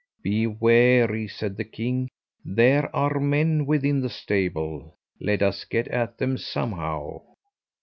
"Be 0.23 0.47
wary," 0.47 1.27
said 1.27 1.57
the 1.57 1.63
king, 1.63 2.09
"there 2.43 2.89
are 2.95 3.19
men 3.19 3.67
within 3.67 4.01
the 4.01 4.09
stable, 4.09 4.95
let 5.19 5.43
us 5.43 5.63
get 5.63 5.87
at 5.89 6.17
them 6.17 6.39
somehow." 6.39 7.21